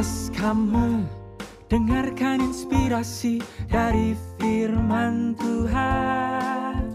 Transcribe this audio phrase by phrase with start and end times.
[0.00, 1.04] Marilah kamu.
[1.68, 6.88] Dengarkan inspirasi dari firman Tuhan.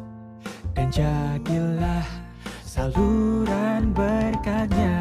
[0.74, 2.02] Dan jadilah
[2.66, 4.98] saluran berkatnya.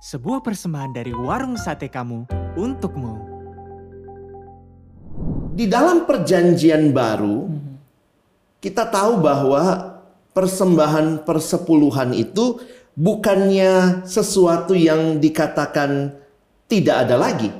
[0.00, 2.24] Sebuah persembahan dari warung sate kamu
[2.56, 3.20] untukmu.
[5.60, 7.52] Di dalam perjanjian baru,
[8.64, 9.92] kita tahu bahwa
[10.32, 12.56] persembahan persepuluhan itu
[12.96, 16.24] bukannya sesuatu yang dikatakan
[16.68, 17.50] tidak ada lagi.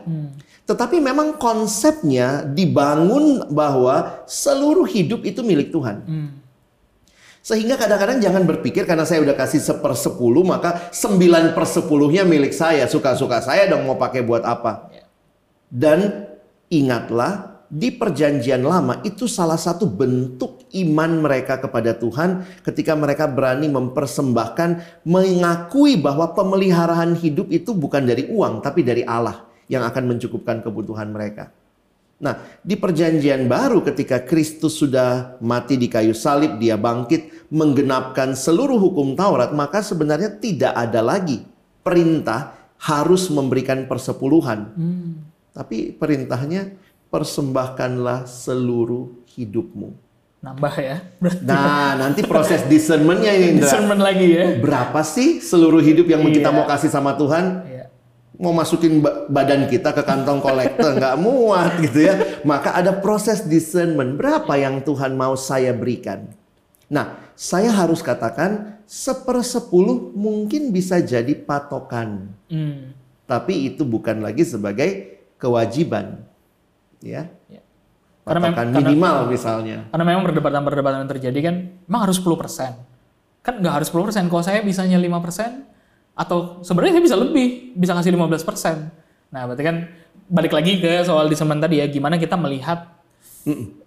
[0.68, 6.04] Tetapi memang konsepnya dibangun bahwa seluruh hidup itu milik Tuhan.
[7.40, 12.84] Sehingga kadang-kadang jangan berpikir karena saya udah kasih sepersepuluh maka sembilan persepuluhnya milik saya.
[12.84, 14.92] Suka-suka saya dong mau pakai buat apa.
[15.72, 16.28] Dan
[16.68, 23.68] ingatlah di perjanjian lama itu salah satu bentuk iman mereka kepada Tuhan ketika mereka berani
[23.68, 30.64] mempersembahkan mengakui bahwa pemeliharaan hidup itu bukan dari uang tapi dari Allah yang akan mencukupkan
[30.64, 31.52] kebutuhan mereka.
[32.18, 32.34] Nah,
[32.66, 39.14] di perjanjian baru ketika Kristus sudah mati di kayu salib, dia bangkit menggenapkan seluruh hukum
[39.14, 41.46] Taurat, maka sebenarnya tidak ada lagi
[41.86, 44.74] perintah harus memberikan persepuluhan.
[45.54, 46.74] Tapi perintahnya
[47.08, 49.92] persembahkanlah seluruh hidupmu.
[50.38, 51.02] Nambah ya.
[51.18, 54.54] Berarti Nah, nanti proses discernmentnya ini discernment lagi ya.
[54.62, 56.56] Berapa sih seluruh hidup yang kita Iya.
[56.56, 57.66] mau kasih sama Tuhan?
[57.66, 57.84] Iya.
[58.38, 62.14] Mau masukin ba- badan kita ke kantong kolektor nggak muat gitu ya.
[62.46, 64.14] Maka ada proses discernment.
[64.14, 66.30] Berapa yang Tuhan mau saya berikan?
[66.86, 72.30] Nah, saya harus katakan sepersepuluh mungkin bisa jadi patokan.
[72.46, 72.94] Hmm.
[73.26, 76.27] Tapi itu bukan lagi sebagai kewajiban.
[77.02, 77.30] Ya.
[77.46, 77.62] Ya.
[78.26, 79.78] Karena mem- Patokan karena- minimal misalnya.
[79.88, 81.54] Karena memang perdebatan-perdebatan yang terjadi kan,
[81.88, 82.72] memang harus 10%.
[83.40, 85.64] Kan nggak harus 10%, kalau saya bisanya 5%,
[86.12, 88.90] atau sebenarnya saya bisa lebih, bisa kasih 15%.
[89.32, 89.76] Nah, berarti kan
[90.28, 92.98] balik lagi ke soal di semen tadi ya, gimana kita melihat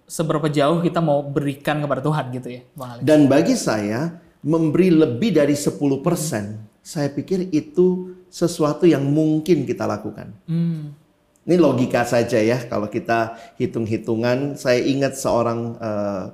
[0.08, 3.02] seberapa jauh kita mau berikan kepada Tuhan gitu ya, Bang Alex.
[3.06, 10.34] Dan bagi saya, memberi lebih dari 10%, saya pikir itu sesuatu yang mungkin kita lakukan.
[10.50, 10.96] Hmm.
[11.42, 16.24] Ini logika saja ya, kalau kita hitung-hitungan, saya ingat seorang eh,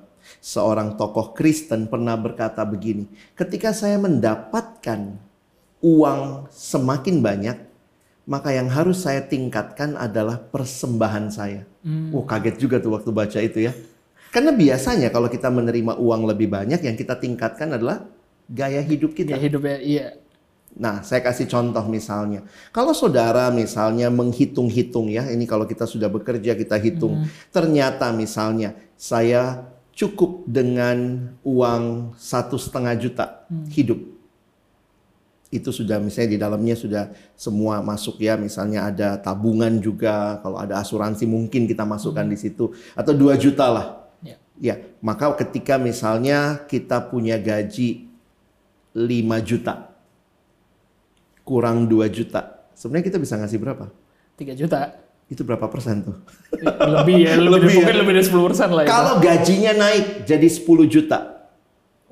[0.45, 5.17] seorang tokoh Kristen pernah berkata begini, ketika saya mendapatkan
[5.81, 7.57] uang semakin banyak,
[8.29, 11.65] maka yang harus saya tingkatkan adalah persembahan saya.
[12.13, 13.73] Wah kaget juga tuh waktu baca itu ya.
[14.29, 18.05] Karena biasanya kalau kita menerima uang lebih banyak, yang kita tingkatkan adalah
[18.45, 19.33] gaya hidup kita.
[19.33, 20.07] Ya hidupnya, iya.
[20.79, 22.47] Nah, saya kasih contoh misalnya.
[22.71, 27.27] Kalau saudara misalnya menghitung-hitung ya, ini kalau kita sudah bekerja kita hitung.
[27.51, 33.43] Ternyata misalnya saya cukup dengan uang satu setengah juta
[33.75, 33.99] hidup.
[35.51, 38.39] Itu sudah misalnya di dalamnya sudah semua masuk ya.
[38.39, 42.71] Misalnya ada tabungan juga, kalau ada asuransi mungkin kita masukkan di situ.
[42.95, 43.87] Atau 2 juta lah.
[44.23, 44.39] Ya.
[44.63, 48.07] Ya, maka ketika misalnya kita punya gaji
[48.95, 49.88] 5 juta
[51.49, 52.69] kurang 2 juta.
[52.77, 53.89] Sebenarnya kita bisa ngasih berapa?
[54.37, 54.93] 3 juta.
[55.29, 56.17] Itu berapa persen tuh?
[56.61, 57.77] Lebih ya, lebih, Lebih ya.
[57.81, 58.89] mungkin lebih dari 10% lah ya.
[58.89, 61.19] Kalau gajinya naik jadi 10 juta.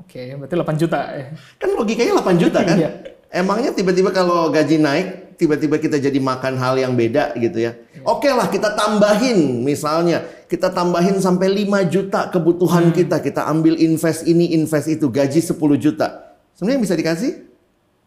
[0.00, 1.24] Oke, berarti 8 juta ya.
[1.60, 2.76] Kan logikanya 8 juta kan?
[2.80, 2.90] Iya.
[3.32, 7.76] Emangnya tiba-tiba kalau gaji naik, tiba-tiba kita jadi makan hal yang beda gitu ya.
[8.04, 10.24] Oke lah kita tambahin misalnya.
[10.46, 13.18] Kita tambahin sampai 5 juta kebutuhan kita.
[13.20, 15.08] Kita ambil invest ini, invest itu.
[15.08, 16.36] Gaji 10 juta.
[16.54, 17.45] Sebenarnya bisa dikasih?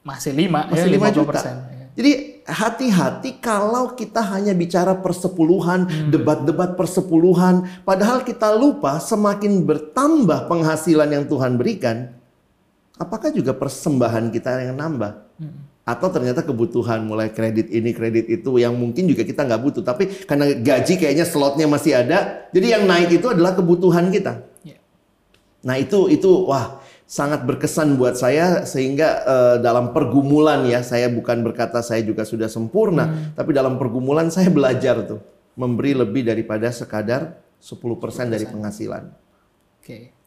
[0.09, 1.41] Masih 5 Masih ya, 5 juta.
[1.41, 1.45] 50%.
[1.45, 1.85] ya.
[1.99, 2.11] Jadi
[2.47, 11.25] hati-hati kalau kita hanya bicara persepuluhan, debat-debat persepuluhan, padahal kita lupa semakin bertambah penghasilan yang
[11.27, 12.15] Tuhan berikan,
[12.95, 15.27] apakah juga persembahan kita yang nambah?
[15.83, 20.07] Atau ternyata kebutuhan mulai kredit ini, kredit itu yang mungkin juga kita nggak butuh, tapi
[20.23, 24.45] karena gaji kayaknya slotnya masih ada, jadi yang naik itu adalah kebutuhan kita.
[24.63, 24.79] Ya.
[25.67, 26.78] Nah itu itu wah
[27.09, 32.45] sangat berkesan buat saya sehingga eh, dalam pergumulan ya saya bukan berkata saya juga sudah
[32.45, 35.17] sempurna tapi dalam pergumulan saya belajar tuh
[35.57, 39.09] memberi lebih daripada sekadar 10% dari penghasilan.
[39.81, 40.18] Oke.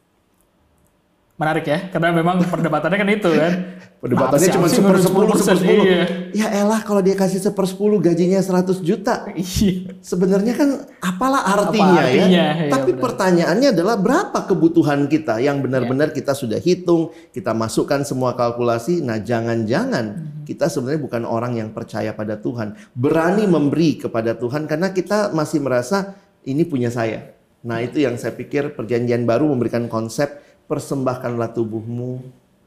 [1.33, 3.53] Menarik ya, karena memang perdebatannya kan itu kan.
[3.97, 5.39] Perdebatannya cuma ngurus sepersepuluh, 10%?
[5.41, 5.85] sepersepuluh.
[5.87, 6.03] Iya.
[6.35, 9.25] Ya elah kalau dia kasih sepersepuluh gajinya 100 juta.
[9.33, 9.97] Iya.
[10.03, 10.69] Sebenarnya kan
[11.01, 12.53] apalah artinya, Apa artinya, ya.
[12.67, 13.01] iya, Tapi benar.
[13.01, 19.01] pertanyaannya adalah berapa kebutuhan kita yang benar-benar kita sudah hitung, kita masukkan semua kalkulasi.
[19.01, 20.45] Nah, jangan-jangan Mhm.
[20.45, 25.63] kita sebenarnya bukan orang yang percaya pada Tuhan, berani memberi kepada Tuhan karena kita masih
[25.65, 26.13] merasa
[26.45, 27.33] ini punya saya.
[27.63, 32.23] Nah, itu yang saya pikir perjanjian baru memberikan konsep persembahkanlah tubuhmu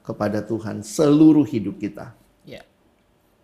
[0.06, 2.14] kepada Tuhan seluruh hidup kita.
[2.46, 2.62] Ya.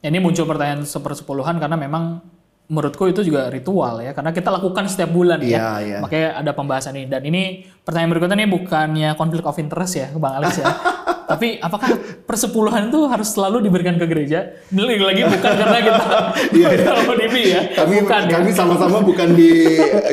[0.03, 2.23] Ini muncul pertanyaan sepersepuluhan karena memang
[2.71, 5.69] menurutku itu juga ritual ya karena kita lakukan setiap bulan Iya, ya.
[5.83, 5.99] iya.
[6.01, 10.41] Makanya ada pembahasan ini dan ini pertanyaan berikutnya ini bukannya konflik of interest ya Bang
[10.41, 10.67] Alex ya.
[11.27, 11.91] Tapi apakah
[12.25, 14.53] persepuluhan itu harus selalu diberikan ke gereja?
[14.69, 16.05] Ini lagi bukan karena kita
[16.87, 17.43] kalau DB ya.
[17.43, 18.33] Iya, Kami bukan ya.
[18.39, 19.51] kami sama-sama bukan di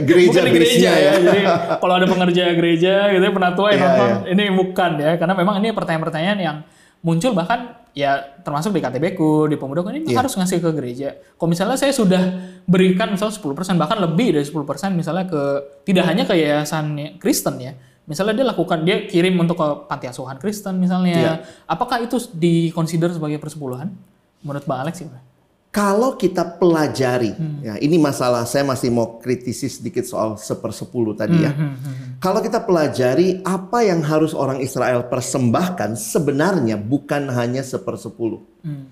[0.04, 1.12] gereja bukan di gereja base-nya ya.
[1.22, 1.42] Jadi
[1.80, 4.32] kalau ada pengerja gereja gitu ya, penatua yang Iya, nonton iya.
[4.34, 5.10] ini bukan ya.
[5.18, 6.58] Karena memang ini pertanyaan-pertanyaan yang
[7.00, 10.22] muncul bahkan ya termasuk di KTB ku, di pemuda ini Iya.
[10.24, 11.16] harus ngasih ke gereja.
[11.36, 12.22] Kalau misalnya saya sudah
[12.68, 15.42] berikan misalnya 10% bahkan lebih dari 10% misalnya ke
[15.88, 17.74] tidak hanya ke yayasan Kristen ya.
[18.10, 21.14] Misalnya dia lakukan dia kirim untuk ke panti asuhan Kristen misalnya.
[21.14, 21.34] Iya.
[21.70, 23.94] Apakah itu dikonsider sebagai persepuluhan?
[24.42, 25.22] Menurut Bang Alex gimana?
[25.70, 27.62] Kalau kita pelajari, Hmm.
[27.62, 31.54] ya ini masalah saya masih mau kritisi sedikit soal sepersepuluh tadi ya.
[31.54, 38.42] Hmm, Kalau kita pelajari apa yang harus orang Israel persembahkan sebenarnya bukan hanya sepersepuluh.
[38.66, 38.90] Hmm.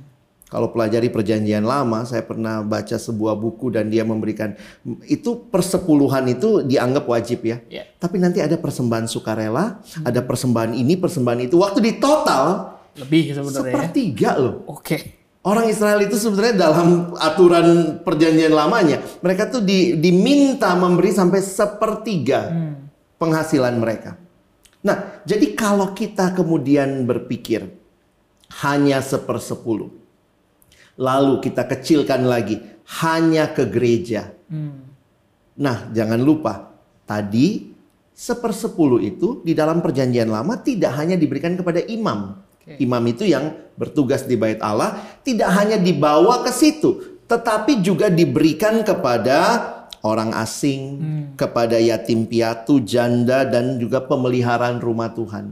[0.47, 4.55] Kalau pelajari perjanjian lama, saya pernah baca sebuah buku dan dia memberikan
[5.03, 7.59] itu persepuluhan itu dianggap wajib ya.
[7.67, 7.83] Ya.
[7.99, 11.59] Tapi nanti ada persembahan sukarela, ada persembahan ini, persembahan itu.
[11.59, 13.63] Waktu di total Lebih sebenarnya ya.
[13.75, 14.63] sepertiga loh.
[14.71, 15.19] Oke.
[15.43, 22.51] Orang Israel itu sebenarnya dalam aturan perjanjian lamanya, mereka tuh di- diminta memberi sampai sepertiga
[23.19, 24.15] penghasilan mereka.
[24.83, 27.67] Nah, jadi kalau kita kemudian berpikir
[28.63, 29.87] hanya sepersepuluh,
[30.97, 32.59] lalu kita kecilkan lagi
[33.01, 34.33] hanya ke gereja.
[34.49, 34.83] Hmm.
[35.57, 36.73] Nah, jangan lupa
[37.05, 37.73] tadi
[38.17, 42.41] sepersepuluh itu di dalam perjanjian lama tidak hanya diberikan kepada imam.
[42.41, 42.81] Oke.
[42.81, 48.81] Imam itu yang bertugas di bait Allah tidak hanya dibawa ke situ, tetapi juga diberikan
[48.81, 49.73] kepada
[50.05, 51.01] orang asing,
[51.35, 55.51] kepada yatim piatu, janda dan juga pemeliharaan rumah Tuhan.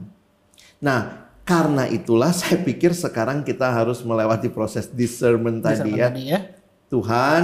[0.80, 6.08] Nah, karena itulah saya pikir sekarang kita harus melewati proses discernment tadi Discernment ya.
[6.10, 6.40] tadi ya.
[6.86, 7.44] Tuhan,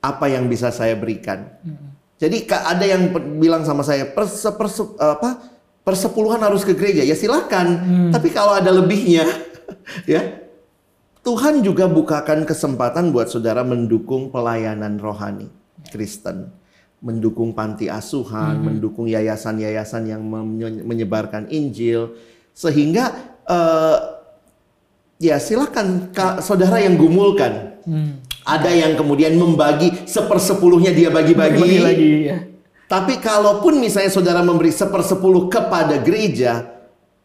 [0.00, 1.46] apa yang bisa saya berikan?
[2.16, 5.40] Jadi ka- ada yang bilang sama saya, perse, perse- apa,
[5.82, 7.02] persepuluhan harus ke gereja.
[7.02, 7.80] Ya silakan.
[8.08, 9.24] Tapi kalau ada lebihnya,
[10.10, 10.40] ya
[11.22, 15.46] Tuhan juga bukakan kesempatan buat saudara mendukung pelayanan rohani
[15.88, 16.50] Kristen,
[16.98, 22.14] mendukung panti asuhan, mendukung yayasan-yayasan yang menye- menyebarkan Injil,
[22.52, 23.04] sehingga
[23.48, 23.98] eh,
[25.22, 27.82] ya silakan Kak, saudara yang gumulkan.
[27.82, 28.22] Hmm.
[28.42, 31.62] Ada yang kemudian membagi sepersepuluhnya dia bagi-bagi.
[31.62, 32.38] Bagi lagi ya.
[32.90, 36.82] Tapi kalaupun misalnya saudara memberi sepersepuluh kepada gereja,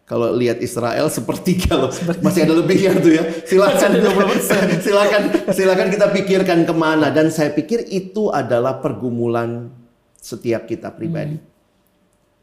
[0.08, 1.92] kalau lihat Israel sepertiga loh,
[2.24, 3.24] masih ada lebihnya tuh ya.
[3.44, 3.92] Silakan,
[4.86, 5.22] silakan,
[5.52, 7.12] silakan kita pikirkan ke mana.
[7.12, 9.68] Dan saya pikir itu adalah pergumulan
[10.16, 11.36] setiap kita pribadi.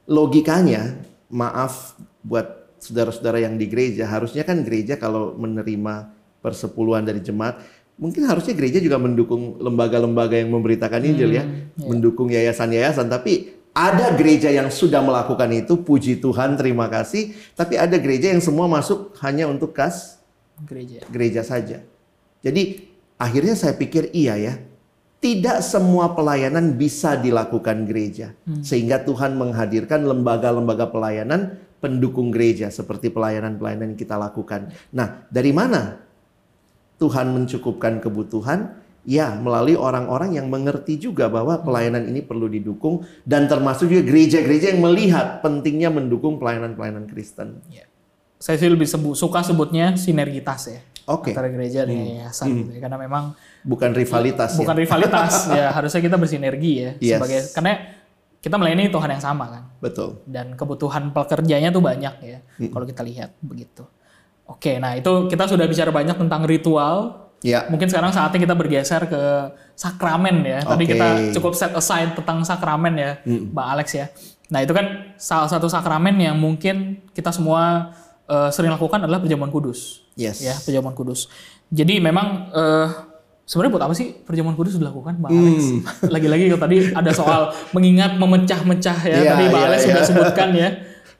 [0.04, 1.00] Logikanya,
[1.32, 6.12] maaf buat saudara-saudara yang di gereja, harusnya kan gereja kalau menerima
[6.44, 7.64] persepuluhan dari jemaat,
[7.96, 11.44] mungkin harusnya gereja juga mendukung lembaga-lembaga yang memberitakan Injil ya,
[11.80, 13.08] mendukung yayasan-yayasan.
[13.08, 17.32] Tapi ada gereja yang sudah melakukan itu, puji Tuhan, terima kasih.
[17.56, 20.20] Tapi ada gereja yang semua masuk hanya untuk kas
[20.68, 21.02] Gereja.
[21.10, 21.82] gereja saja.
[22.44, 22.86] Jadi
[23.18, 24.54] akhirnya saya pikir iya ya.
[25.18, 28.36] Tidak semua pelayanan bisa dilakukan gereja.
[28.60, 34.72] Sehingga Tuhan menghadirkan lembaga-lembaga pelayanan pendukung gereja seperti pelayanan-pelayanan yang kita lakukan.
[34.88, 36.00] Nah, dari mana
[36.96, 38.80] Tuhan mencukupkan kebutuhan?
[39.04, 44.72] Ya, melalui orang-orang yang mengerti juga bahwa pelayanan ini perlu didukung dan termasuk juga gereja-gereja
[44.72, 47.60] yang melihat pentingnya mendukung pelayanan-pelayanan Kristen.
[47.68, 47.84] Ya.
[48.40, 50.80] Saya sih lebih sebu- suka sebutnya sinergitas ya.
[51.04, 51.36] Oke.
[51.36, 52.80] Antara gereja dan yayasan gitu ya.
[52.80, 54.60] Karena memang Bukan rivalitas ya.
[54.64, 57.16] bukan rivalitas ya harusnya kita bersinergi ya Yes.
[57.20, 57.72] sebagai karena
[58.44, 60.20] kita melayani Tuhan yang sama kan Betul.
[60.28, 63.88] dan kebutuhan pekerjanya tuh banyak ya kalau kita lihat begitu.
[64.44, 67.24] Oke, nah itu kita sudah bicara banyak tentang ritual.
[67.40, 67.64] Ya.
[67.72, 69.22] Mungkin sekarang saatnya kita bergeser ke
[69.72, 70.60] sakramen ya.
[70.60, 70.92] Tadi Oke.
[70.92, 71.08] kita
[71.40, 74.06] cukup set aside tentang sakramen ya, Mbak Alex ya.
[74.52, 77.92] Nah itu kan salah satu sakramen yang mungkin kita semua
[78.28, 80.04] eh, sering lakukan adalah perjamuan kudus.
[80.12, 80.44] Yes.
[80.44, 81.32] Ya, perjamuan kudus.
[81.72, 82.88] Jadi memang eh,
[83.44, 85.60] sebenarnya buat apa sih perjamuan kudus dilakukan, Mbak Alex?
[86.14, 87.40] Lagi-lagi kalau tadi ada soal
[87.76, 89.16] mengingat memecah-mecah ya.
[89.20, 89.88] Iya, tadi Mbak iya, Alex iya.
[89.92, 90.68] sudah sebutkan ya.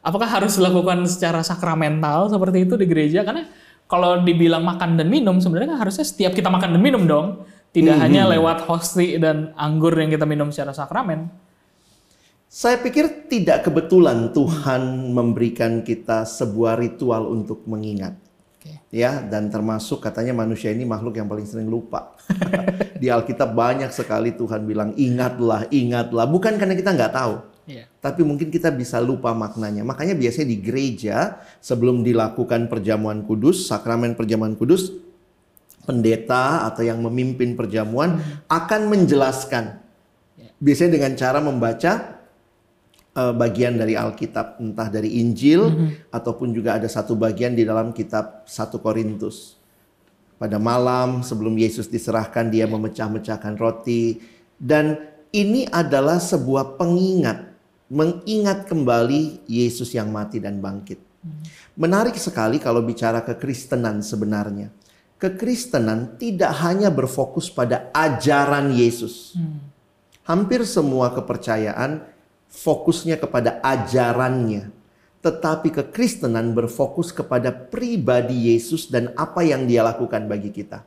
[0.05, 3.25] Apakah harus dilakukan secara sakramental seperti itu di gereja?
[3.25, 3.49] Karena
[3.89, 7.45] kalau dibilang makan dan minum, sebenarnya kan harusnya setiap kita makan dan minum dong.
[7.75, 11.27] Tidak hanya lewat hosti dan anggur yang kita minum secara sakramen.
[12.47, 18.15] Saya pikir tidak kebetulan Tuhan memberikan kita sebuah ritual untuk mengingat.
[18.65, 18.81] Oke.
[18.89, 22.17] Ya, dan termasuk katanya manusia ini makhluk yang paling sering lupa.
[23.01, 26.25] Di Alkitab banyak sekali Tuhan bilang ingatlah, ingatlah.
[26.25, 27.35] Bukan karena kita nggak tahu.
[27.69, 27.85] Iya.
[28.01, 29.85] Tapi mungkin kita bisa lupa maknanya.
[29.85, 34.97] Makanya biasanya di gereja sebelum dilakukan perjamuan kudus, sakramen perjamuan kudus,
[35.85, 39.85] pendeta atau yang memimpin perjamuan akan menjelaskan.
[40.57, 42.24] Biasanya dengan cara membaca
[43.15, 48.45] uh, bagian dari Alkitab, entah dari Injil ataupun juga ada satu bagian di dalam kitab
[48.47, 49.59] 1 Korintus.
[50.35, 54.19] Pada malam sebelum Yesus diserahkan dia memecah-mecahkan roti
[54.59, 54.99] dan
[55.31, 57.55] ini adalah sebuah pengingat
[57.95, 60.99] mengingat kembali Yesus yang mati dan bangkit.
[61.79, 64.69] Menarik sekali kalau bicara kekristenan sebenarnya.
[65.17, 69.39] Kekristenan tidak hanya berfokus pada ajaran Yesus.
[70.25, 72.05] Hampir semua kepercayaan
[72.55, 74.71] fokusnya kepada ajarannya.
[75.25, 80.85] Tetapi kekristenan berfokus kepada pribadi Yesus dan apa yang dia lakukan bagi kita.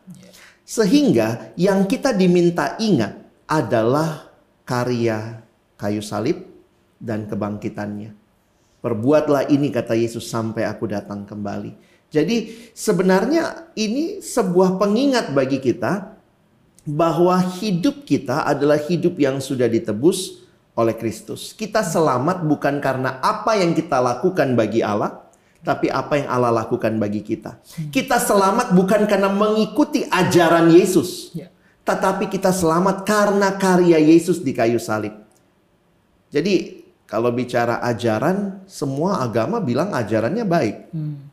[0.62, 3.17] Sehingga yang kita diminta ingat
[3.50, 4.29] adalah
[4.62, 5.41] karya
[5.74, 6.43] kayu salib
[7.01, 8.13] dan kebangkitannya.
[8.77, 11.74] Perbuatlah ini kata Yesus sampai aku datang kembali.
[12.07, 16.13] Jadi sebenarnya ini sebuah pengingat bagi kita
[16.88, 20.47] bahwa hidup kita adalah hidup yang sudah ditebus
[20.77, 21.57] oleh Kristus.
[21.57, 25.25] Kita selamat bukan karena apa yang kita lakukan bagi Allah,
[25.65, 27.57] tapi apa yang Allah lakukan bagi kita.
[27.89, 31.50] Kita selamat bukan karena mengikuti ajaran Yesus, Ya.
[31.81, 35.17] tetapi kita selamat karena karya Yesus di kayu salib.
[36.29, 41.25] Jadi, kalau bicara ajaran, semua agama bilang ajarannya baik, Hmm.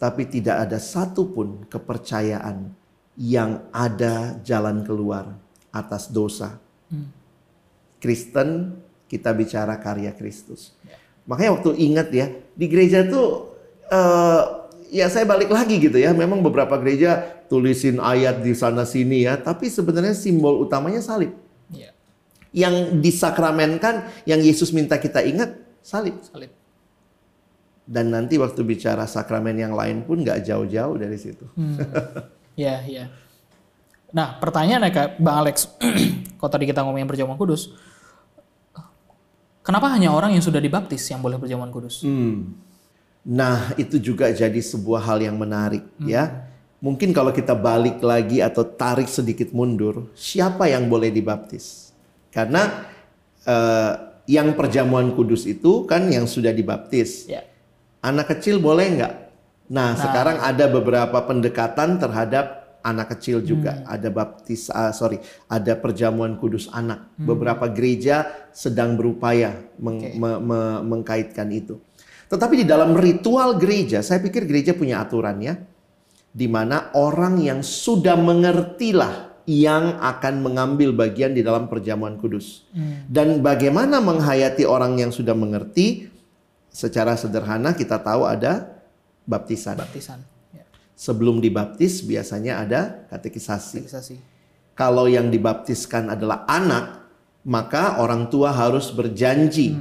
[0.00, 2.72] tapi tidak ada satupun kepercayaan
[3.18, 5.36] yang ada jalan keluar
[5.74, 6.56] atas dosa.
[7.98, 8.78] Kristen
[9.08, 10.76] kita bicara karya Kristus.
[11.28, 13.52] Makanya waktu ingat ya di gereja tuh
[13.88, 14.42] eh,
[14.92, 16.16] ya saya balik lagi gitu ya.
[16.16, 21.32] Memang beberapa gereja tulisin ayat di sana sini ya, tapi sebenarnya simbol utamanya salib.
[21.72, 21.92] Ya.
[22.52, 26.16] Yang disakramenkan, yang Yesus minta kita ingat salib.
[26.24, 26.52] Salib.
[27.88, 31.48] Dan nanti waktu bicara sakramen yang lain pun nggak jauh-jauh dari situ.
[32.58, 33.06] Ya, ya.
[34.10, 35.70] Nah, pertanyaannya Kak, Bang Alex,
[36.42, 37.70] kalau tadi kita ngomongin perjamuan kudus,
[39.68, 42.00] kenapa hanya orang yang sudah dibaptis yang boleh perjamuan kudus?
[42.00, 42.56] Hmm.
[43.28, 46.48] Nah, itu juga jadi sebuah hal yang menarik ya.
[46.80, 51.92] Mungkin kalau kita balik lagi atau tarik sedikit mundur, siapa yang boleh dibaptis?
[52.32, 52.88] Karena
[53.44, 53.92] eh,
[54.30, 57.28] yang perjamuan kudus itu kan yang sudah dibaptis.
[57.28, 57.44] Ya.
[58.00, 59.14] Anak kecil boleh nggak?
[59.68, 63.82] Nah, sekarang ada beberapa pendekatan terhadap anak kecil juga.
[63.84, 67.10] Ada baptis, ah, sorry, ada perjamuan kudus anak.
[67.16, 71.78] Beberapa gereja sedang berupaya meng- me- me- mengkaitkan itu.
[72.28, 75.56] Tetapi di dalam ritual gereja, saya pikir gereja punya aturan ya,
[76.28, 82.68] di mana orang yang sudah mengertilah yang akan mengambil bagian di dalam perjamuan kudus.
[83.08, 86.12] Dan bagaimana menghayati orang yang sudah mengerti?
[86.68, 88.76] Secara sederhana kita tahu ada
[89.24, 89.80] baptisan.
[89.80, 90.20] Baptisan.
[90.98, 93.86] Sebelum dibaptis biasanya ada katekisasi.
[93.86, 94.14] Katekisasi.
[94.74, 97.06] Kalau yang dibaptiskan adalah anak,
[97.46, 99.78] maka orang tua harus berjanji.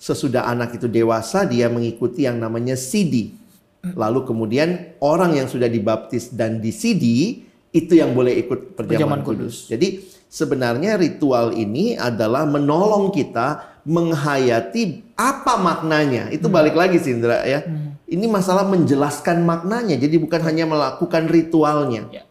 [0.00, 3.36] Sesudah anak itu dewasa, dia mengikuti yang namanya sidi.
[3.84, 9.68] Lalu kemudian orang yang sudah dibaptis dan disidi, itu yang boleh ikut perjamuan Perjamuan kudus.
[9.68, 16.32] Jadi sebenarnya ritual ini adalah menolong kita menghayati apa maknanya.
[16.32, 17.62] Itu balik lagi Sindra ya.
[18.06, 19.98] Ini masalah menjelaskan maknanya.
[19.98, 22.06] Jadi bukan hanya melakukan ritualnya.
[22.14, 22.22] Ya.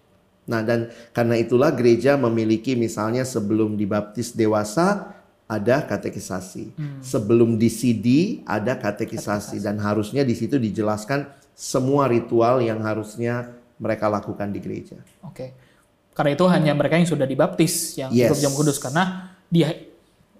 [0.46, 5.12] Nah, dan karena itulah gereja memiliki misalnya sebelum dibaptis dewasa
[5.46, 6.74] ada katekisasi.
[7.02, 14.50] Sebelum disidi ada katekisasi dan harusnya di situ dijelaskan semua ritual yang harusnya mereka lakukan
[14.56, 14.98] di gereja.
[15.22, 15.52] Oke.
[16.16, 18.32] Karena itu hanya mereka yang sudah dibaptis yang Yes.
[18.32, 19.04] ikut perjamuan kudus karena
[19.52, 19.76] dia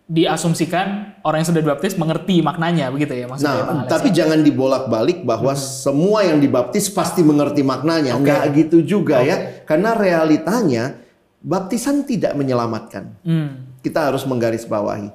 [0.06, 4.22] diasumsikan orang yang sudah dibaptis mengerti maknanya begitu ya maksudnya Nah, Alex, tapi ya?
[4.22, 8.14] jangan dibolak-balik bahwa semua yang dibaptis pasti mengerti maknanya.
[8.14, 9.66] Enggak gitu juga ya.
[9.66, 11.02] Karena realitanya
[11.42, 13.18] baptisan tidak menyelamatkan.
[13.26, 13.50] Hmm.
[13.86, 15.14] kita harus menggarisbawahi.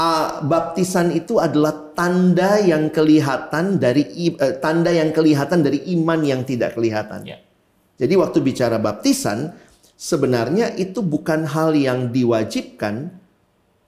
[0.00, 6.40] Ah, baptisan itu adalah tanda yang kelihatan dari eh, tanda yang kelihatan dari iman yang
[6.48, 7.28] tidak kelihatan.
[7.28, 7.36] Ya.
[8.00, 9.52] Jadi waktu bicara baptisan
[10.00, 13.20] sebenarnya itu bukan hal yang diwajibkan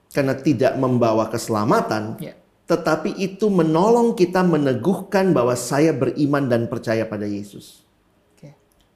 [0.09, 2.33] karena tidak membawa keselamatan, Ya.
[2.65, 7.85] tetapi itu menolong kita meneguhkan bahwa saya beriman dan percaya pada Yesus.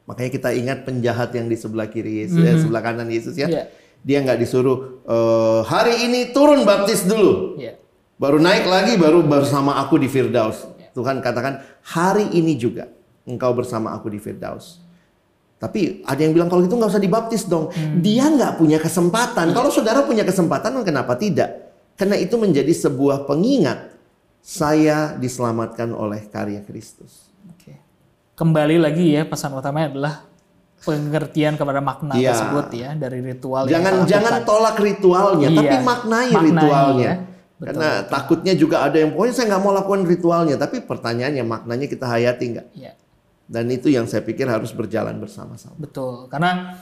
[0.04, 3.48] Makanya kita ingat penjahat yang di sebelah kiri Yesus, eh, sebelah kanan Yesus ya.
[3.48, 3.64] Iya.
[4.04, 7.80] Dia nggak disuruh "Eh, hari ini turun baptis dulu, Ya.
[8.20, 10.68] baru naik lagi baru bersama aku di Firdaus.
[10.92, 12.92] Tuhan katakan hari ini juga
[13.24, 14.83] engkau bersama aku di Firdaus.
[15.64, 17.72] Tapi ada yang bilang kalau gitu nggak usah dibaptis dong.
[18.04, 19.56] Dia nggak punya kesempatan.
[19.56, 21.72] Kalau saudara punya kesempatan, kenapa tidak?
[21.96, 23.96] Karena itu menjadi sebuah pengingat
[24.44, 27.32] saya diselamatkan oleh karya Kristus.
[27.48, 27.80] Oke.
[28.36, 30.16] Kembali lagi ya pesan utamanya adalah
[30.84, 32.36] pengertian kepada makna Iya.
[32.36, 37.06] tersebut ya dari ritual yang Jangan kita jangan tolak ritualnya, Iya, tapi maknai, maknai, ritualnya.
[37.08, 37.16] ya.
[37.54, 41.88] Betul, Karena takutnya juga ada yang pokoknya saya nggak mau lakukan ritualnya, tapi pertanyaannya maknanya
[41.88, 42.68] kita hayati nggak?
[42.76, 42.92] Iya,
[43.44, 45.76] Dan itu yang saya pikir harus berjalan bersama-sama.
[45.76, 46.28] betul.
[46.28, 46.80] Karena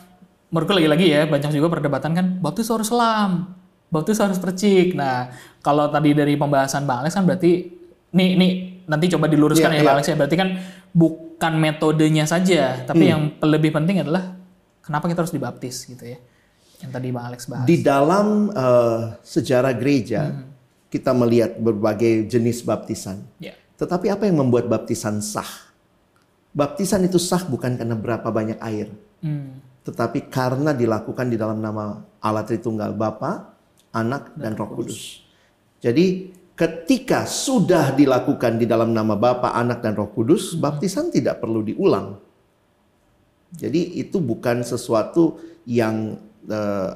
[0.48, 3.56] menurutku lagi-lagi ya banyak juga perdebatan kan baptis harus selam,
[3.88, 4.94] baptis harus percik.
[4.94, 7.72] Nah kalau tadi dari pembahasan Bang Alex kan berarti
[8.12, 8.52] nih nih
[8.86, 9.84] nanti coba diluruskan Iya, ya.
[9.84, 10.16] Bang Alex ya.
[10.16, 10.50] Berarti kan
[10.92, 13.12] bukan metodenya saja, tapi Hmm.
[13.12, 14.36] yang lebih penting adalah
[14.82, 16.20] kenapa kita harus dibaptis gitu ya.
[16.84, 17.66] Yang tadi Bang Alex bahas.
[17.66, 20.52] Di dalam eh, sejarah gereja, Hmm.
[20.92, 23.24] kita melihat berbagai jenis baptisan.
[23.40, 23.56] Ya.
[23.80, 25.71] Tetapi apa yang membuat baptisan sah?
[26.52, 28.92] Baptisan itu sah bukan karena berapa banyak air,
[29.24, 29.64] Hmm.
[29.88, 33.56] tetapi karena dilakukan di dalam nama Allah Tritunggal Bapa,
[33.96, 35.24] Anak, dan Roh Kudus.
[35.80, 41.64] Jadi ketika sudah dilakukan di dalam nama Bapa, Anak, dan Roh Kudus, baptisan tidak perlu
[41.64, 42.20] diulang.
[43.52, 46.92] Jadi itu bukan sesuatu yang eh,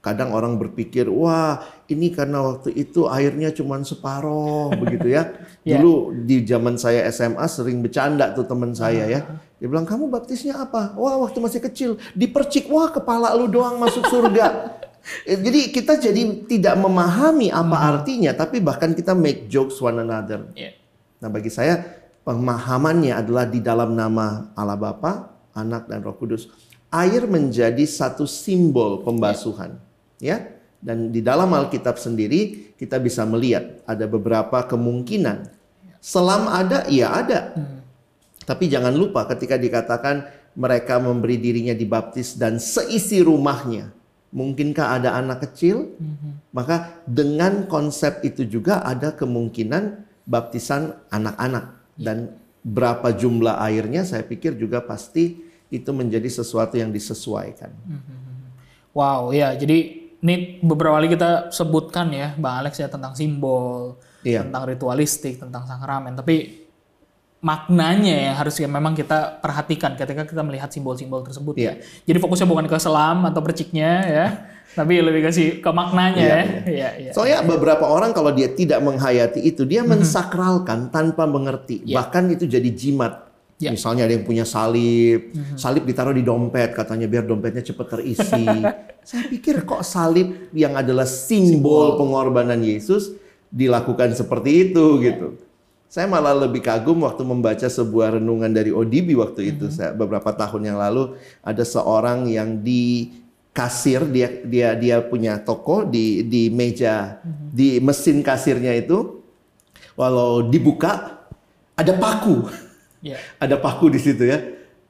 [0.00, 1.60] kadang orang berpikir, wah
[1.92, 5.32] ini karena waktu itu airnya cuma separoh begitu ya.
[5.60, 5.76] Ya.
[5.76, 9.20] Dulu di zaman saya SMA sering bercanda tuh teman saya ya.
[9.60, 10.96] Dia bilang kamu baptisnya apa?
[10.96, 14.46] Wah waktu masih kecil dipercik, wah kepala lu doang masuk surga.
[15.24, 20.52] Eh, Jadi kita jadi tidak memahami apa artinya, tapi bahkan kita make jokes one another.
[20.52, 20.76] Ya.
[21.24, 21.80] Nah bagi saya
[22.24, 26.52] pemahamannya adalah di dalam nama Allah Bapa, Anak dan Roh Kudus.
[26.90, 29.78] Air menjadi satu simbol pembasuhan,
[30.22, 30.46] ya.
[30.80, 35.44] Dan di dalam Alkitab sendiri kita bisa melihat ada beberapa kemungkinan.
[36.00, 37.52] Selam ada, iya ada.
[38.48, 40.24] Tapi jangan lupa ketika dikatakan
[40.56, 43.92] mereka memberi dirinya dibaptis dan seisi rumahnya.
[44.32, 45.92] Mungkinkah ada anak kecil?
[46.54, 52.32] Maka dengan konsep itu juga ada kemungkinan baptisan anak-anak dan
[52.64, 57.68] berapa jumlah airnya saya pikir juga pasti itu menjadi sesuatu yang disesuaikan.
[58.96, 59.54] Wow, ya.
[59.54, 64.44] Jadi ini beberapa kali kita sebutkan ya, Bang Alex ya tentang simbol, Iya.
[64.44, 66.12] tentang ritualistik, tentang sakramen.
[66.12, 66.60] Tapi
[67.40, 71.80] maknanya yang harus ya memang kita perhatikan ketika kita melihat simbol-simbol tersebut Iya.
[71.80, 72.12] ya.
[72.12, 74.26] Jadi fokusnya bukan ke selam atau perciknya ya,
[74.78, 76.44] tapi lebih kasih ke maknanya Iya, ya.
[76.68, 77.10] Iya, iya.
[77.16, 81.80] Soalnya beberapa orang kalau dia tidak menghayati itu, dia mensakralkan tanpa mengerti.
[81.88, 82.04] Iya.
[82.04, 83.29] Bahkan itu jadi jimat.
[83.60, 83.76] Iya.
[83.76, 88.48] Misalnya ada yang punya salib, salib ditaruh di dompet, katanya biar dompetnya cepat terisi.
[89.08, 93.12] Saya pikir kok salib yang adalah simbol, pengorbanan Yesus
[93.52, 95.36] dilakukan seperti itu gitu.
[95.92, 99.68] Saya malah lebih kagum waktu membaca sebuah renungan dari ODB waktu itu.
[99.68, 103.12] Saya beberapa tahun yang lalu ada seorang yang di
[103.50, 107.18] kasir dia dia dia punya toko di di meja
[107.50, 109.26] di mesin kasirnya itu
[109.98, 111.18] walau dibuka
[111.74, 112.46] ada paku
[113.00, 113.16] Iya.
[113.40, 114.40] ada paku di situ ya.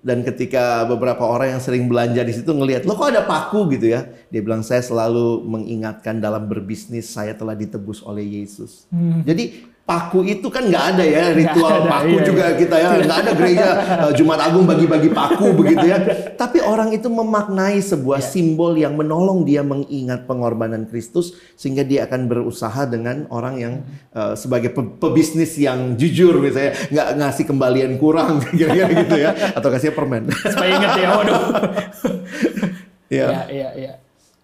[0.00, 3.68] Dan ketika beberapa orang yang sering belanja di situ ngelihat lo kok ada paku?
[3.68, 4.08] gitu ya.
[4.32, 8.88] Dia bilang saya selalu mengingatkan dalam berbisnis saya telah ditebus oleh Yesus.
[9.28, 13.18] Jadi paku itu kan nggak ada ya ritual ada, paku iya, juga kita ya nggak
[13.26, 13.68] ada gereja
[14.06, 15.98] eh, Jumat Agung bagi-bagi paku begitu ya
[16.38, 22.30] tapi orang itu memaknai sebuah simbol yang menolong dia mengingat pengorbanan Kristus sehingga dia akan
[22.30, 23.74] berusaha dengan orang yang
[24.14, 29.74] eh, sebagai pe- pebisnis yang jujur misalnya nggak ngasih kembalian kurang kira-kira gitu ya atau
[29.74, 31.42] kasih permen Supaya ingat ya, waduh.
[33.10, 33.26] Iya.
[33.26, 33.92] Iya, iya, iya.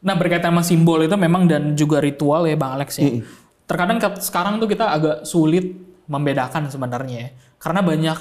[0.02, 3.22] Nah, berkaitan sama simbol itu memang dan juga ritual ya Bang Alex ya.
[3.66, 5.74] Terkadang sekarang tuh kita agak sulit
[6.06, 7.30] membedakan sebenarnya ya.
[7.58, 8.18] Karena banyak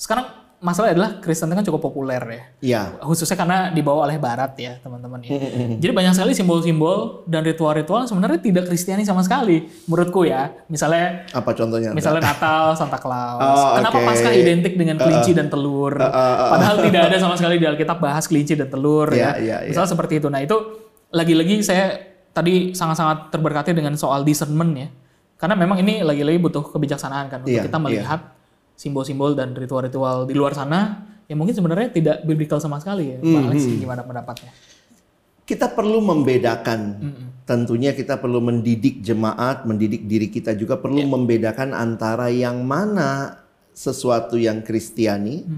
[0.00, 0.26] sekarang
[0.58, 2.42] masalah adalah Kristen kan cukup populer ya.
[2.58, 2.82] Iya.
[2.98, 5.38] Khususnya karena dibawa oleh barat ya, teman-teman ya.
[5.78, 10.50] Jadi banyak sekali simbol-simbol dan ritual-ritual sebenarnya tidak Kristiani sama sekali menurutku ya.
[10.66, 13.38] Misalnya apa contohnya Misalnya Natal, Santa Claus.
[13.38, 14.06] Oh, Kenapa oke.
[14.10, 15.94] Paskah identik dengan kelinci dan telur?
[15.94, 16.50] uh, uh.
[16.58, 19.30] Padahal tidak ada sama sekali di Alkitab bahas kelinci dan telur Iya, ya.
[19.38, 19.70] iya, iya.
[19.70, 20.26] Misalnya seperti itu.
[20.26, 20.56] Nah, itu
[21.14, 24.88] lagi-lagi saya tadi sangat-sangat terberkati dengan soal discernment ya.
[25.38, 28.20] Karena memang ini lagi-lagi butuh kebijaksanaan kan untuk Iya, kita melihat
[28.74, 33.18] simbol-simbol dan ritual-ritual di luar sana yang mungkin sebenarnya tidak biblical sama sekali ya.
[33.22, 34.50] Bang Alex, Hmm, gimana pendapatnya?
[35.48, 36.80] kita perlu membedakan.
[37.48, 43.40] Tentunya kita perlu mendidik jemaat, mendidik diri kita juga perlu membedakan antara yang mana
[43.72, 45.48] sesuatu yang Kristiani,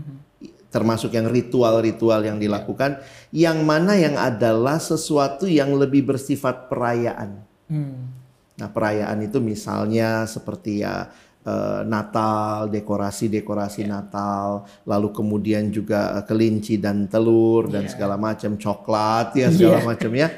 [0.70, 3.02] termasuk yang ritual-ritual yang dilakukan,
[3.34, 7.42] yang mana yang adalah sesuatu yang lebih bersifat perayaan.
[7.66, 8.14] Hmm.
[8.54, 16.76] Nah, perayaan itu misalnya seperti ya eh, Natal, dekorasi-dekorasi Natal, lalu kemudian juga eh, kelinci
[16.76, 19.86] dan telur dan segala macam, coklat ya segala Iya.
[19.88, 20.28] macam ya.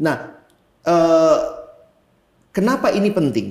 [0.00, 0.16] Nah,
[0.82, 1.38] eh,
[2.50, 3.48] kenapa ini penting?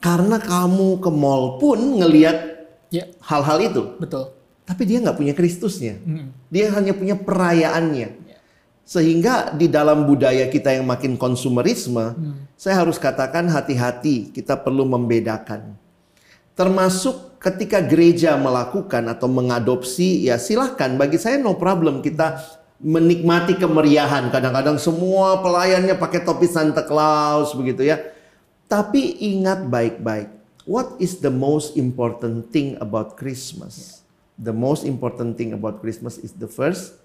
[0.00, 2.58] Karena kamu ke mall pun ngelihat
[2.90, 3.82] Ya, hal-hal itu.
[4.02, 4.34] betul.
[4.70, 5.98] Tapi dia nggak punya Kristusnya.
[5.98, 6.30] Mm.
[6.46, 8.22] Dia hanya punya perayaannya.
[8.86, 12.14] Sehingga di dalam budaya kita yang makin konsumerisme,
[12.54, 15.74] saya harus katakan hati-hati, kita perlu membedakan.
[16.54, 20.94] Termasuk ketika gereja melakukan atau mengadopsi, ya silahkan.
[20.94, 22.38] Bagi saya no problem kita
[22.82, 24.30] menikmati kemeriahan.
[24.30, 27.98] Kadang-kadang semua pelayannya pakai topi Santa Claus begitu ya.
[28.70, 30.30] Tapi ingat baik-baik,
[30.62, 33.99] what is the most important thing about Christmas?
[34.40, 36.96] The most important thing about Christmas is the first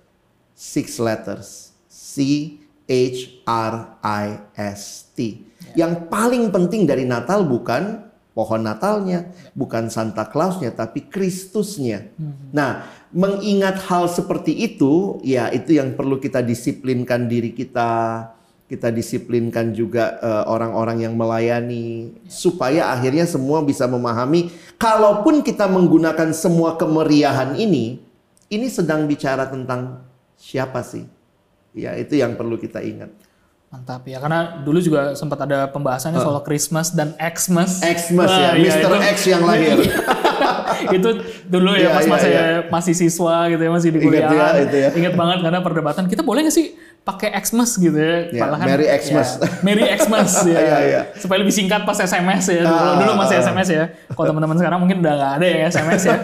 [0.55, 1.75] six letters.
[1.91, 5.43] C H R I S T.
[5.75, 12.11] Yang paling penting dari Natal bukan pohon Natalnya, bukan Santa Clausnya, tapi Kristusnya.
[12.51, 12.83] Nah,
[13.15, 18.27] mengingat hal seperti itu, ya itu yang perlu kita disiplinkan diri kita,
[18.75, 24.51] kita disiplinkan juga eh, orang-orang yang melayani, supaya akhirnya semua bisa memahami.
[24.75, 28.03] Kalaupun kita menggunakan semua kemeriahan ini,
[28.51, 30.03] ini sedang bicara tentang
[30.35, 31.07] siapa sih?
[31.71, 33.15] Ya, itu yang perlu kita ingat.
[33.71, 37.79] Mantap ya, karena dulu juga sempat ada pembahasannya soal Christmas dan Xmas.
[37.79, 38.87] Xmas Wah, ya, iya, Mr.
[38.91, 39.77] itu- X yang lahir.
[40.99, 41.09] itu
[41.47, 42.45] dulu ya Iya, pas iya, masih iya.
[42.67, 44.89] masih siswa gitu ya masih di Ingat ya, kuliah ya.
[44.91, 48.87] ingat banget karena perdebatan kita boleh nggak sih pakai Xmas gitu ya, Ya, Malahan, Merry
[48.97, 49.37] Xmas.
[49.37, 51.01] ya, Merry Xmas ya Iya, iya.
[51.15, 53.35] supaya lebih singkat pas SMS ya dulu, Ah, dulu masih.
[53.39, 56.17] SMS ya kalau teman-teman sekarang mungkin udah nggak ada ya SMS ya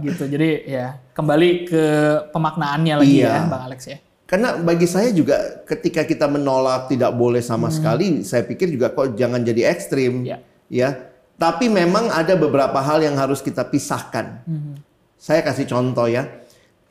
[0.00, 1.84] gitu jadi ya kembali ke
[2.28, 3.28] pemaknaannya lagi Iya.
[3.30, 7.76] ya Bang Alex ya Karena bagi saya juga ketika kita menolak tidak boleh sama Hmm.
[7.76, 10.40] sekali, saya pikir juga kok jangan jadi ekstrim, Ya.
[10.66, 10.96] ya.
[11.36, 14.40] Tapi memang ada beberapa hal yang harus kita pisahkan.
[14.48, 14.80] Hmm.
[15.14, 16.32] Saya kasih contoh ya.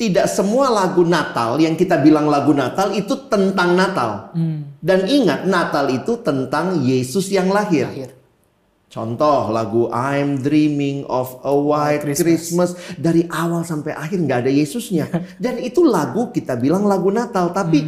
[0.02, 4.34] Tidak semua lagu Natal yang kita bilang lagu Natal itu tentang Natal.
[4.34, 4.74] Hmm.
[4.82, 7.86] Dan ingat Natal itu tentang Yesus yang lahir.
[7.86, 8.18] akhir
[8.92, 12.28] Contoh lagu I'm Dreaming of a White Christmas.
[12.28, 12.70] Christmas.
[13.00, 15.08] dari awal sampai akhir nggak ada Yesusnya
[15.44, 17.88] dan itu lagu kita bilang lagu Natal tapi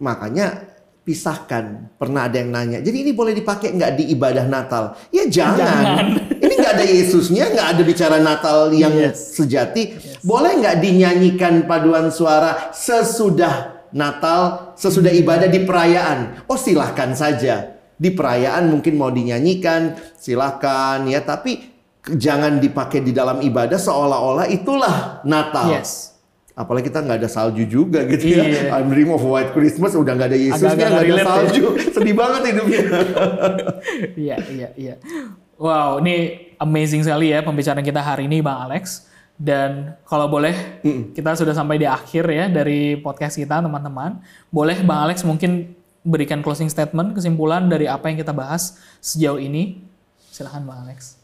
[0.00, 0.64] makanya
[1.04, 5.76] pisahkan pernah ada yang nanya jadi ini boleh dipakai nggak di ibadah Natal ya jangan,
[6.16, 6.27] ini
[6.68, 9.32] nggak ada Yesusnya nggak ada bicara Natal yang Yes.
[9.40, 17.78] sejati boleh nggak dinyanyikan paduan suara sesudah Natal sesudah ibadah di perayaan oh silahkan saja
[17.98, 21.18] di perayaan mungkin mau dinyanyikan, silahkan ya.
[21.18, 21.58] Tapi
[22.14, 25.74] jangan dipakai di dalam ibadah seolah-olah itulah Natal.
[25.74, 26.14] yes
[26.54, 28.42] Apalagi kita nggak ada salju juga gitu ya.
[28.42, 28.62] Iya.
[28.74, 31.26] I'm Dream of White Christmas udah nggak ada Yesusnya, nggak ada ya.
[31.26, 31.64] salju.
[31.90, 32.82] Sedih banget hidupnya.
[34.18, 34.94] Iya, iya, iya.
[35.58, 39.06] Wow, ini amazing sekali ya pembicaraan kita hari ini Bang Alex.
[39.38, 40.82] Dan kalau boleh,
[41.14, 44.18] kita sudah sampai di akhir ya dari podcast kita teman-teman.
[44.50, 49.78] Boleh Bang Alex mungkin berikan closing statement, kesimpulan dari apa yang kita bahas sejauh ini.
[50.34, 51.22] Silahkan Bang Alex.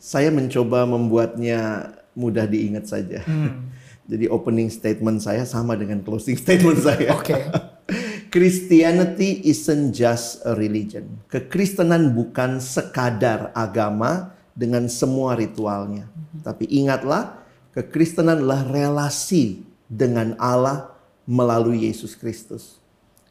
[0.00, 3.20] Saya mencoba membuatnya mudah diingat saja.
[3.28, 3.68] Hmm.
[4.10, 7.12] Jadi opening statement saya sama dengan closing statement saya.
[7.12, 7.36] Oke.
[8.34, 11.22] Christianity isn't just a religion.
[11.30, 16.06] Kekristenan bukan sekadar agama dengan semua ritualnya.
[16.46, 17.42] Tapi ingatlah,
[17.74, 20.94] kekristenan adalah relasi dengan Allah
[21.26, 22.78] melalui Yesus Kristus.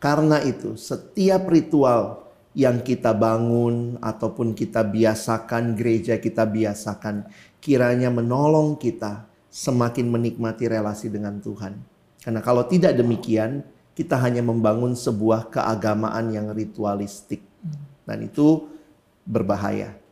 [0.04, 7.26] Karena itu, setiap ritual yang kita bangun ataupun kita biasakan, gereja kita biasakan,
[7.64, 11.80] kiranya menolong kita semakin menikmati relasi dengan Tuhan.
[12.20, 17.42] Karena kalau tidak demikian, kita hanya membangun sebuah keagamaan yang ritualistik.
[18.04, 18.68] Dan itu
[19.24, 20.03] berbahaya.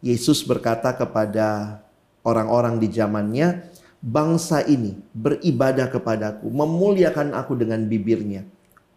[0.00, 1.80] Yesus berkata kepada
[2.24, 3.68] orang-orang di zamannya,
[4.00, 8.48] bangsa ini beribadah kepadaku, memuliakan aku dengan bibirnya.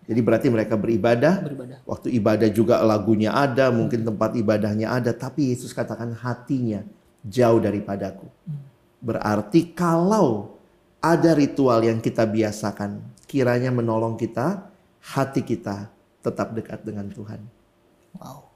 [0.04, 1.78] Jadi berarti mereka beribadah, Beribadah.
[1.88, 6.84] waktu ibadah juga lagunya ada, mungkin tempat ibadahnya ada, tapi Yesus katakan hatinya
[7.24, 8.28] jauh daripadaku.
[9.00, 10.60] Berarti kalau
[11.00, 14.68] ada ritual yang kita biasakan, kiranya menolong kita,
[15.04, 15.88] hati kita
[16.24, 17.40] tetap dekat dengan Tuhan.
[18.20, 18.53] Wow.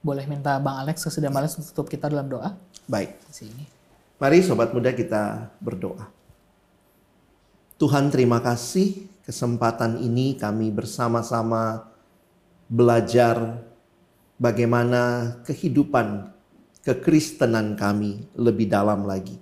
[0.00, 2.56] Boleh minta Bang Alex kesedia Bang Alex untuk tutup kita dalam doa
[2.88, 3.68] Baik, sini.
[4.16, 6.08] mari sobat muda kita berdoa.
[7.76, 11.88] Tuhan terima kasih kesempatan ini kami bersama-sama
[12.68, 13.60] belajar
[14.40, 16.32] bagaimana kehidupan
[16.80, 19.36] kekristenan kami lebih dalam lagi.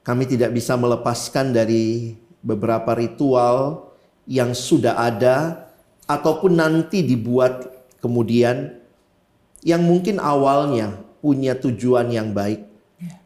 [0.00, 3.92] Kami tidak bisa melepaskan dari beberapa ritual
[4.24, 5.68] yang sudah ada
[6.08, 7.68] ataupun nanti dibuat
[8.00, 8.79] kemudian
[9.64, 12.68] yang mungkin awalnya punya tujuan yang baik.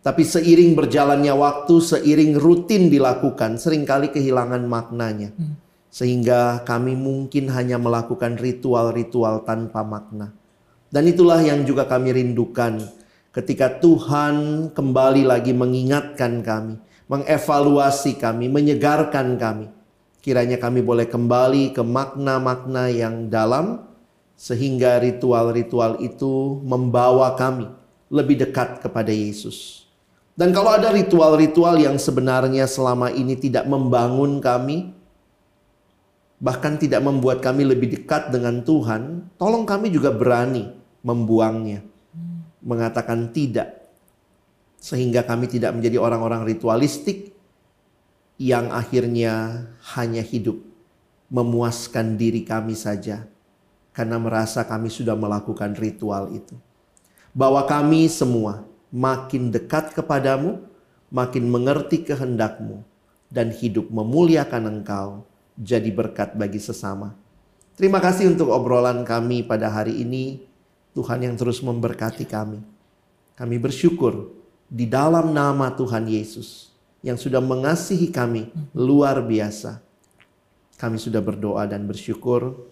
[0.04, 5.34] Tapi seiring berjalannya waktu, seiring rutin dilakukan, sering kali kehilangan maknanya.
[5.90, 10.34] Sehingga kami mungkin hanya melakukan ritual-ritual tanpa makna.
[10.90, 12.78] Dan itulah yang juga kami rindukan
[13.34, 19.68] ketika Tuhan kembali lagi mengingatkan kami mengevaluasi kami, menyegarkan kami.
[20.24, 23.84] Kiranya kami boleh kembali ke makna-makna yang dalam,
[24.44, 27.64] sehingga ritual-ritual itu membawa kami
[28.12, 29.88] lebih dekat kepada Yesus.
[30.36, 34.92] Dan kalau ada ritual-ritual yang sebenarnya selama ini tidak membangun kami,
[36.36, 41.80] bahkan tidak membuat kami lebih dekat dengan Tuhan, tolong kami juga berani membuangnya,
[42.60, 43.88] mengatakan tidak,
[44.76, 47.32] sehingga kami tidak menjadi orang-orang ritualistik
[48.36, 49.64] yang akhirnya
[49.96, 50.60] hanya hidup
[51.32, 53.24] memuaskan diri kami saja
[53.94, 56.58] karena merasa kami sudah melakukan ritual itu.
[57.30, 60.60] Bahwa kami semua makin dekat kepadamu,
[61.14, 62.82] makin mengerti kehendakmu,
[63.30, 65.22] dan hidup memuliakan engkau
[65.54, 67.14] jadi berkat bagi sesama.
[67.74, 70.46] Terima kasih untuk obrolan kami pada hari ini.
[70.94, 72.62] Tuhan yang terus memberkati kami.
[73.34, 74.30] Kami bersyukur
[74.70, 76.70] di dalam nama Tuhan Yesus
[77.02, 79.82] yang sudah mengasihi kami luar biasa.
[80.78, 82.62] Kami sudah berdoa dan bersyukur.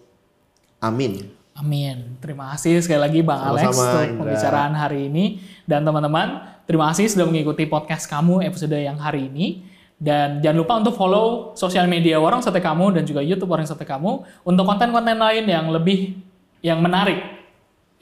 [0.83, 1.31] Amin.
[1.55, 2.19] Amin.
[2.19, 4.19] Terima kasih sekali lagi Bang Alex untuk Indra.
[4.19, 5.39] pembicaraan hari ini.
[5.63, 9.63] Dan teman-teman, terima kasih sudah mengikuti podcast kamu episode yang hari ini.
[9.95, 13.87] Dan jangan lupa untuk follow sosial media Warung Sate Kamu dan juga YouTube Warung Sate
[13.87, 16.19] Kamu untuk konten-konten lain yang lebih
[16.59, 17.23] yang menarik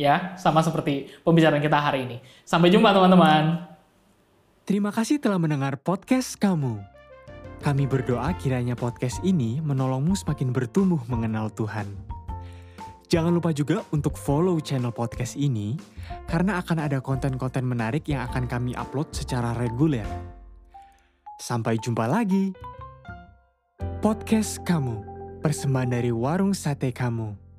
[0.02, 2.18] ya, sama seperti pembicaraan kita hari ini.
[2.42, 3.70] Sampai jumpa teman-teman.
[4.66, 6.82] Terima kasih telah mendengar podcast kamu.
[7.62, 11.86] Kami berdoa kiranya podcast ini menolongmu semakin bertumbuh mengenal Tuhan.
[13.12, 15.76] Jangan lupa juga untuk follow channel podcast ini,
[16.32, 20.08] karena akan ada konten-konten menarik yang akan kami upload secara reguler.
[21.36, 22.56] Sampai jumpa lagi.
[24.00, 25.04] Podcast kamu,
[25.44, 27.51] persembahan dari warung sate kamu.